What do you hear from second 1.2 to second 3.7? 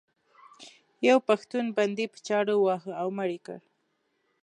پښتون بندي په چاړه وواهه او مړ یې کړ.